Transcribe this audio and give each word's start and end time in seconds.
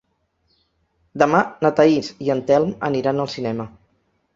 Demà 1.25 1.43
na 1.67 1.73
Thaís 1.81 2.13
i 2.29 2.35
en 2.39 2.45
Telm 2.51 2.77
aniran 2.93 3.27
al 3.27 3.35
cinema. 3.41 3.73